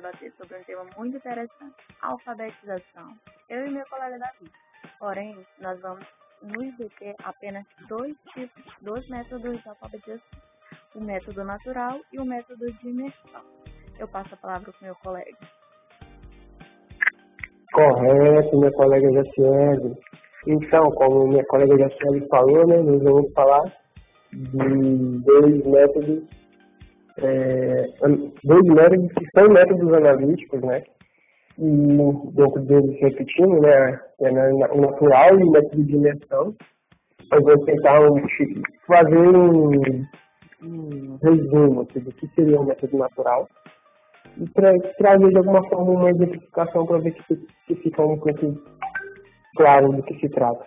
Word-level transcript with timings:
debater 0.00 0.32
sobre 0.38 0.56
um 0.56 0.64
tema 0.64 0.86
muito 0.96 1.16
interessante, 1.16 1.76
alfabetização. 2.00 3.14
Eu 3.48 3.66
e 3.66 3.70
meu 3.70 3.84
colega 3.90 4.18
Davi. 4.18 4.50
Porém, 4.98 5.36
nós 5.60 5.78
vamos 5.80 6.06
nos 6.42 6.76
deter 6.78 7.14
apenas 7.22 7.64
dois 7.86 8.16
tipos, 8.32 8.64
dois 8.80 9.06
métodos 9.10 9.62
de 9.62 9.68
alfabetização, 9.68 10.40
o 10.94 11.04
método 11.04 11.44
natural 11.44 12.00
e 12.12 12.18
o 12.18 12.24
método 12.24 12.72
de 12.72 12.88
imersão. 12.88 13.42
Eu 13.98 14.08
passo 14.08 14.34
a 14.34 14.38
palavra 14.38 14.72
para 14.72 14.80
o 14.80 14.84
meu 14.84 14.94
colega. 14.96 15.38
Correto, 17.72 18.58
minha 18.58 18.72
colega 18.72 19.12
Jaciele. 19.12 19.94
Então, 20.48 20.90
como 20.92 21.28
minha 21.28 21.44
colega 21.44 21.76
Jaciele 21.76 22.26
falou, 22.28 22.66
né, 22.66 22.78
nós 22.78 23.02
vamos 23.02 23.32
falar 23.34 23.62
de 24.32 25.20
dois 25.24 25.66
métodos, 25.66 26.24
é, 27.18 27.86
dois 28.44 28.64
métodos 28.64 29.12
que 29.14 29.26
são 29.34 29.48
métodos 29.48 29.92
analíticos, 29.92 30.60
né? 30.62 30.82
E 31.58 32.32
dentro 32.32 32.60
deles, 32.62 33.00
repetindo, 33.00 33.60
né, 33.60 34.00
é 34.22 34.30
o 34.72 34.80
natural 34.80 35.38
e 35.38 35.44
o 35.44 35.50
método 35.50 35.84
de 35.84 35.94
imersão. 35.94 36.54
Eu 37.32 37.42
vou 37.42 37.64
tentar 37.64 38.00
fazer 38.86 39.36
um, 39.36 39.70
um 40.62 41.18
resumo 41.22 41.82
assim, 41.82 42.00
do 42.00 42.12
que 42.12 42.26
seria 42.34 42.60
o 42.60 42.64
método 42.64 42.96
natural 42.96 43.46
e 44.38 44.48
tra 44.50 44.72
trazer 44.98 45.28
de 45.28 45.36
alguma 45.36 45.66
forma 45.68 45.92
uma 45.92 46.10
exemplificação 46.10 46.86
para 46.86 46.98
ver 46.98 47.14
que 47.66 47.74
fica 47.76 48.02
um 48.02 48.18
pouco 48.18 48.54
claro 49.56 49.92
do 49.92 50.02
que 50.02 50.14
se 50.18 50.28
trata. 50.30 50.66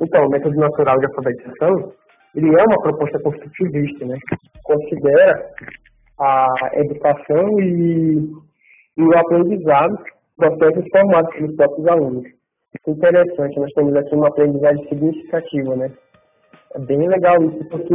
Então, 0.00 0.26
o 0.26 0.30
método 0.30 0.56
natural 0.56 0.98
de 0.98 1.06
alfabetização 1.06 1.92
ele 2.34 2.48
é 2.48 2.64
uma 2.64 2.82
proposta 2.82 3.18
construtivista, 3.20 4.04
né? 4.06 4.16
Considera 4.64 5.50
a 6.18 6.46
educação 6.74 7.60
e, 7.60 8.28
e 8.96 9.02
o 9.02 9.18
aprendizado 9.18 9.96
processos 10.36 10.84
formados 10.90 11.34
pelos 11.34 11.54
próprios 11.56 11.86
alunos. 11.86 12.24
Isso 12.24 12.90
é 12.90 12.90
interessante, 12.90 13.60
nós 13.60 13.72
temos 13.72 13.94
aqui 13.94 14.14
uma 14.14 14.28
aprendizagem 14.28 14.88
significativa, 14.88 15.76
né? 15.76 15.92
É 16.74 16.78
bem 16.80 17.08
legal 17.08 17.40
isso, 17.44 17.68
porque 17.68 17.94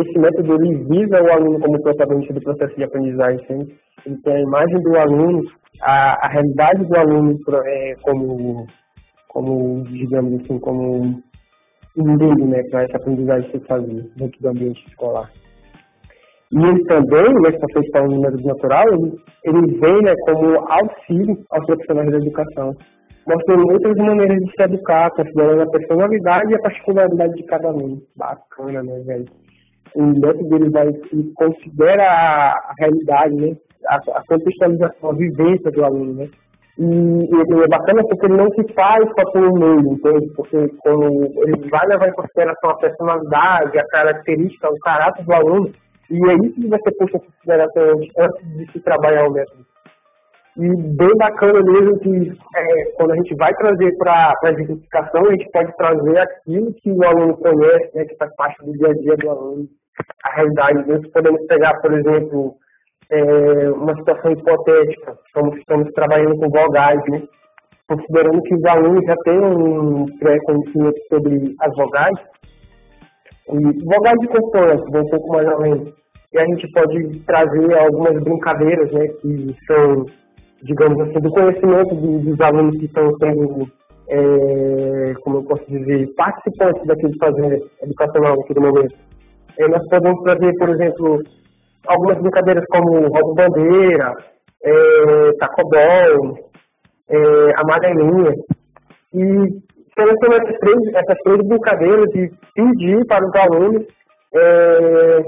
esse 0.00 0.18
método 0.18 0.54
ele 0.54 0.84
visa 0.84 1.20
o 1.20 1.32
aluno 1.32 1.58
como 1.58 1.82
protagonista 1.82 2.32
do 2.32 2.40
processo 2.40 2.76
de 2.76 2.84
aprendizagem. 2.84 3.44
Sim? 3.48 3.76
Ele 4.06 4.16
tem 4.22 4.34
a 4.34 4.40
imagem 4.40 4.80
do 4.82 4.96
aluno, 4.96 5.42
a, 5.82 6.26
a 6.26 6.28
realidade 6.28 6.84
do 6.84 6.96
aluno 6.96 7.36
é, 7.66 7.94
como, 8.02 8.66
como, 9.28 9.82
digamos 9.82 10.40
assim, 10.42 10.60
como 10.60 11.20
um 11.96 12.46
né, 12.46 12.62
para 12.70 12.84
essa 12.84 12.98
aprendizagem 12.98 13.50
se 13.50 13.58
fazer 13.66 14.08
dentro 14.16 14.40
do 14.40 14.48
ambiente 14.48 14.86
escolar. 14.86 15.28
E 16.52 16.58
ele 16.58 16.84
também, 16.84 17.32
né, 17.42 17.50
se 17.52 17.60
você 17.60 17.78
está 17.80 18.02
no 18.02 18.20
método 18.20 18.42
natural, 18.42 18.84
ele, 18.92 19.12
ele 19.44 19.78
vem 19.78 20.02
né, 20.02 20.14
como 20.24 20.58
auxílio 20.68 21.36
aos 21.50 21.64
profissionais 21.64 22.10
da 22.10 22.16
educação, 22.16 22.74
mostrando 23.26 23.72
outras 23.72 23.96
maneiras 23.96 24.38
de 24.38 24.50
se 24.50 24.62
educar, 24.62 25.10
considerando 25.12 25.62
a 25.62 25.70
personalidade 25.70 26.50
e 26.50 26.54
a 26.56 26.62
particularidade 26.62 27.34
de 27.34 27.44
cada 27.44 27.68
aluno. 27.68 28.02
Bacana, 28.16 28.82
né, 28.82 29.00
velho? 29.06 29.26
O 29.94 30.02
método 30.02 30.48
dele 30.48 30.70
vai 30.70 30.88
considera 31.36 32.02
a, 32.02 32.74
realidade, 32.80 33.34
né, 33.36 33.56
a, 33.86 33.96
a 34.18 34.22
contextualização, 34.28 35.10
a 35.10 35.14
vivência 35.14 35.70
do 35.70 35.84
aluno, 35.84 36.14
né? 36.14 36.28
E, 36.78 36.84
e, 36.84 37.62
é 37.62 37.68
bacana 37.68 38.02
porque 38.08 38.26
ele 38.26 38.36
não 38.36 38.48
se 38.50 38.72
faz 38.72 39.04
só 39.08 39.30
pelo 39.32 39.52
meio, 39.52 39.92
entende? 39.92 40.32
Porque 40.34 40.68
quando 40.78 41.30
ele 41.42 41.68
vai 41.68 41.86
levar 41.86 42.08
em 42.08 42.14
consideração 42.14 42.70
a 42.70 42.78
personalidade, 42.78 43.78
a 43.78 43.86
característica, 43.88 44.68
o 44.68 44.78
caráter 44.78 45.24
do 45.24 45.32
aluno, 45.32 45.70
e 46.10 46.30
é 46.30 46.34
isso 46.46 46.60
que 46.60 46.68
vai 46.68 46.80
ser 46.80 46.92
posto 46.92 47.16
em 47.16 47.20
consideração 47.20 48.00
antes 48.18 48.56
de 48.56 48.72
se 48.72 48.80
trabalhar 48.80 49.28
o 49.28 49.32
método. 49.32 49.64
E 50.56 50.66
bem 50.68 51.16
bacana 51.16 51.62
mesmo 51.62 51.98
que 52.00 52.32
é, 52.56 52.84
quando 52.96 53.12
a 53.12 53.16
gente 53.16 53.34
vai 53.36 53.54
trazer 53.54 53.96
para 53.96 54.34
a 54.44 54.50
exemplificação, 54.50 55.26
a 55.26 55.30
gente 55.30 55.48
pode 55.52 55.76
trazer 55.76 56.18
aquilo 56.18 56.74
que 56.74 56.90
o 56.90 57.04
aluno 57.04 57.36
conhece, 57.36 57.96
né, 57.96 58.04
que 58.04 58.16
faz 58.16 58.34
parte 58.34 58.64
do 58.64 58.72
dia 58.72 58.88
a 58.88 58.94
dia 58.94 59.16
do 59.16 59.30
aluno, 59.30 59.68
a 60.24 60.34
realidade. 60.34 60.88
Nós 60.88 61.06
podemos 61.12 61.46
pegar, 61.46 61.80
por 61.80 61.92
exemplo, 61.92 62.54
é, 63.10 63.70
uma 63.70 63.94
situação 63.96 64.32
hipotética, 64.32 65.16
estamos, 65.26 65.56
estamos 65.56 65.92
trabalhando 65.92 66.36
com 66.36 66.48
vogais, 66.48 67.00
né? 67.08 67.22
considerando 67.88 68.40
que 68.42 68.54
os 68.54 68.64
alunos 68.64 69.04
já 69.04 69.16
têm 69.24 69.40
um 69.40 70.06
pré-conhecimento 70.18 71.00
sobre 71.08 71.54
as 71.60 71.74
vogais, 71.74 72.18
e 73.52 73.84
vogais 73.84 74.18
de 74.20 74.28
vão 74.90 75.02
um 75.02 75.10
pouco 75.10 75.28
mais 75.32 75.48
além. 75.48 75.94
E 76.32 76.38
a 76.38 76.44
gente 76.44 76.70
pode 76.72 77.20
trazer 77.26 77.78
algumas 77.78 78.22
brincadeiras, 78.22 78.92
né, 78.92 79.08
que 79.20 79.56
são, 79.66 80.06
digamos 80.62 81.00
assim, 81.00 81.20
do 81.20 81.30
conhecimento 81.30 81.94
dos 81.94 82.40
alunos 82.40 82.78
que 82.78 82.84
estão 82.84 83.10
sendo, 83.18 83.66
é, 84.08 85.14
como 85.22 85.38
eu 85.38 85.44
posso 85.44 85.64
dizer, 85.68 86.08
participantes 86.16 86.86
daquele 86.86 87.18
fazer 87.18 87.62
educacional 87.82 88.36
naquele 88.36 88.60
momento. 88.60 88.94
E 89.58 89.68
nós 89.68 89.86
podemos 89.88 90.22
trazer, 90.22 90.52
por 90.56 90.68
exemplo, 90.70 91.22
algumas 91.88 92.18
brincadeiras 92.18 92.64
como 92.70 93.08
roda 93.08 93.34
bandeira, 93.34 94.14
é, 94.62 95.32
tacobol, 95.40 96.38
é, 97.08 97.52
amarelinha. 97.56 98.32
E 99.12 99.69
selecionar 100.00 100.40
essas 100.42 100.58
três, 100.58 100.94
essas 100.94 101.18
três 101.24 101.46
brincadeiras 101.46 102.14
e 102.14 102.30
pedir 102.54 103.06
para 103.06 103.26
os 103.26 103.34
alunos 103.36 103.86
é, 104.34 105.20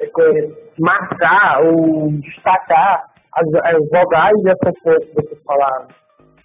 é, 0.00 0.50
marcar 0.78 1.62
ou 1.64 2.10
destacar 2.12 3.04
as, 3.34 3.54
as 3.64 3.88
vogais 3.90 4.42
dessas 4.44 5.38
palavras. 5.44 5.88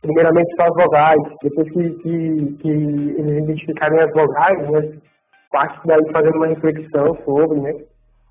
Primeiramente 0.02 0.56
só 0.56 0.64
as 0.64 0.74
vogais, 0.74 1.22
depois 1.44 1.72
que, 1.72 1.90
que, 2.02 2.58
que 2.60 2.70
eles 2.70 3.44
identificarem 3.44 4.00
as 4.02 4.12
vogais, 4.12 4.70
né, 4.72 4.98
parte 5.52 5.80
daí 5.86 6.12
fazendo 6.12 6.38
uma 6.38 6.48
reflexão 6.48 7.16
sobre, 7.24 7.60
né, 7.60 7.74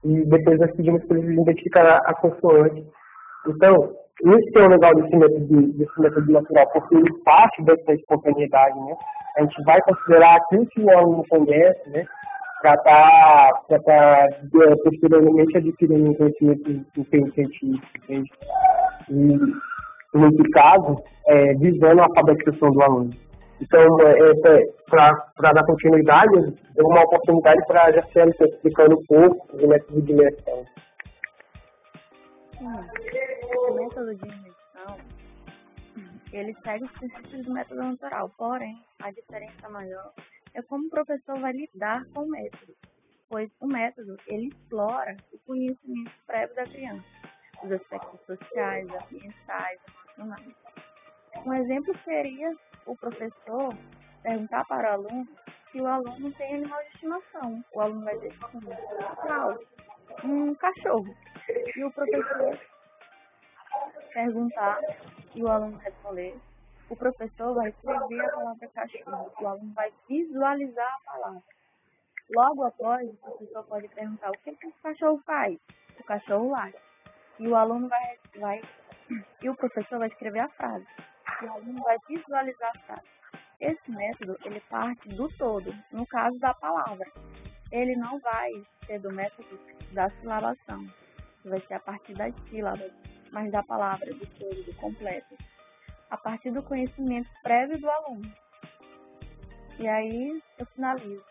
e 0.05 0.25
depois 0.27 0.59
nós 0.59 0.75
pedimos 0.77 1.05
para 1.07 1.19
eles 1.19 1.39
identificar 1.39 2.01
a, 2.05 2.15
consoante. 2.15 2.85
Então, 3.47 3.75
isso 4.25 4.59
é 4.59 4.63
o 4.63 4.69
legal 4.69 4.95
desse 4.97 5.17
método, 5.17 5.73
desse 5.79 6.01
método 6.01 6.33
natural, 6.33 6.67
porque 6.73 6.97
ele 6.97 7.23
parte 7.25 7.63
dessa 7.63 7.93
espontaneidade, 7.93 8.79
né? 8.81 8.95
A 9.37 9.43
gente 9.43 9.63
vai 9.65 9.81
considerar 9.83 10.39
que 10.49 10.81
o 10.81 10.99
aluno 10.99 11.25
conhece, 11.29 11.91
né? 11.91 12.05
Para 12.61 12.75
estar 12.75 13.51
tá, 13.69 13.79
tá, 13.79 14.27
é, 14.27 14.75
posteriormente 14.85 15.57
adquirindo 15.57 16.11
um 16.11 16.15
conhecimento 16.15 17.05
científico, 17.09 17.87
entende? 18.05 18.31
E, 19.09 20.19
nesse 20.19 20.51
caso, 20.53 21.03
é, 21.27 21.55
visando 21.55 22.01
a 22.01 22.05
alfabetização 22.05 22.71
do 22.71 22.83
aluno. 22.83 23.11
Então, 23.61 23.81
é, 24.01 24.31
é 24.31 24.63
para 24.89 25.53
dar 25.53 25.65
continuidade, 25.65 26.55
deu 26.75 26.87
uma 26.87 27.03
oportunidade 27.03 27.61
para 27.67 27.85
a 27.85 27.93
Jaciane 27.93 28.31
estar 28.33 28.47
explicando 28.47 28.97
um 28.97 29.05
pouco 29.07 29.57
do 29.57 29.69
método 29.69 30.03
de 30.03 30.13
imersão. 30.13 30.65
O 32.61 33.75
método 33.75 34.15
de 34.15 34.25
imersão, 34.25 34.50
ele 36.33 36.55
segue 36.63 36.85
os 36.85 36.93
princípios 36.93 37.45
do 37.45 37.53
método 37.53 37.83
natural, 37.83 38.31
porém, 38.37 38.85
a 39.01 39.11
diferença 39.11 39.69
maior 39.69 40.13
é 40.55 40.63
como 40.63 40.87
o 40.87 40.91
professor 40.91 41.39
vai 41.39 41.53
lidar 41.53 42.05
com 42.13 42.25
o 42.25 42.31
método, 42.31 42.75
pois 43.29 43.51
o 43.61 43.67
método, 43.67 44.17
ele 44.27 44.49
explora 44.49 45.17
o 45.33 45.39
conhecimento 45.41 46.13
prévio 46.27 46.57
da 46.57 46.65
criança, 46.65 47.07
os 47.63 47.73
aspectos 47.73 48.21
sociais, 48.27 48.89
ambientais, 48.89 49.81
emocionais. 50.17 50.55
Um 51.47 51.55
exemplo 51.55 51.97
seria 52.05 52.55
o 52.87 52.97
professor 52.97 53.75
perguntar 54.23 54.65
para 54.67 54.91
o 54.91 54.93
aluno 54.95 55.29
se 55.71 55.81
o 55.81 55.87
aluno 55.87 56.33
tem 56.33 56.57
animal 56.57 56.81
de 56.83 56.89
estimação. 56.89 57.65
O 57.73 57.81
aluno 57.81 58.05
vai 58.05 58.19
ter 58.19 58.33
que 58.33 60.27
um 60.27 60.55
cachorro. 60.57 61.17
E 61.77 61.85
o 61.85 61.91
professor 61.93 62.59
perguntar 64.13 64.81
e 65.35 65.43
o 65.43 65.49
aluno 65.49 65.77
responder. 65.79 66.37
O 66.89 66.97
professor 66.97 67.55
vai 67.55 67.69
escrever 67.69 68.21
a 68.21 68.31
palavra 68.31 68.69
cachorro. 68.69 69.33
O 69.41 69.47
aluno 69.47 69.75
vai 69.75 69.93
visualizar 70.09 70.93
a 70.93 71.13
palavra. 71.13 71.43
Logo 72.31 72.65
após, 72.65 73.09
o 73.09 73.17
professor 73.17 73.65
pode 73.65 73.89
perguntar 73.89 74.31
o 74.31 74.39
que, 74.39 74.55
que 74.55 74.67
o 74.67 74.75
cachorro 74.83 75.21
faz. 75.25 75.59
O 75.99 76.05
cachorro 76.05 76.51
late. 76.51 76.79
E 77.39 77.49
o 77.49 77.57
aluno 77.57 77.89
vai, 77.89 78.19
vai 78.37 78.63
e 79.43 79.49
o 79.49 79.57
professor 79.57 79.99
vai 79.99 80.09
escrever 80.09 80.41
a 80.41 80.49
frase 80.51 80.87
que 81.41 81.47
o 81.47 81.53
aluno 81.53 81.83
vai 81.83 81.97
visualizar 82.07 82.71
a 82.77 82.79
frase. 82.81 83.09
Esse 83.59 83.91
método, 83.91 84.37
ele 84.45 84.61
parte 84.69 85.09
do 85.09 85.29
todo, 85.37 85.75
no 85.91 86.07
caso 86.07 86.39
da 86.39 86.55
palavra. 86.55 87.07
Ele 87.73 87.97
não 87.97 88.19
vai 88.21 88.51
ser 88.87 89.01
do 89.01 89.13
método 89.13 89.59
da 89.93 90.11
silabação, 90.11 90.87
vai 91.45 91.61
ser 91.63 91.75
a 91.75 91.81
partir 91.81 92.15
das 92.15 92.35
sílabas, 92.49 92.93
mas 93.33 93.51
da 93.51 93.63
palavra, 93.63 94.13
do 94.13 94.27
todo, 94.27 94.63
do 94.65 94.75
completo. 94.75 95.37
A 96.11 96.17
partir 96.17 96.51
do 96.51 96.63
conhecimento 96.63 97.31
prévio 97.43 97.81
do 97.81 97.91
aluno. 97.91 98.33
E 99.79 99.89
aí 99.89 100.43
eu 100.59 100.67
finalizo 100.67 101.25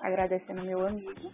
agradecendo 0.00 0.62
meu 0.62 0.86
amigo 0.86 1.32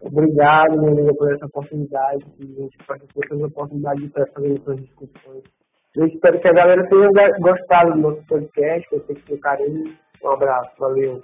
Obrigado, 0.00 0.80
meu 0.80 0.92
amigo, 0.92 1.14
por 1.16 1.32
essa 1.34 1.46
oportunidade. 1.46 2.24
A 2.40 2.44
gente 2.44 2.78
pode 2.86 3.06
ter 3.08 3.44
oportunidade 3.44 4.00
de 4.00 4.06
estar 4.06 4.26
fazendo 4.28 4.60
essas 4.60 4.80
discussões. 4.80 5.42
Eu 5.96 6.06
espero 6.06 6.40
que 6.40 6.48
a 6.48 6.52
galera 6.52 6.88
tenha 6.88 7.38
gostado 7.40 7.92
do 7.92 7.98
nosso 7.98 8.24
podcast, 8.26 8.88
eu 8.92 9.04
sei 9.06 9.16
que 9.16 9.36
carinho. 9.38 9.96
Um 10.22 10.28
abraço, 10.28 10.70
valeu. 10.78 11.20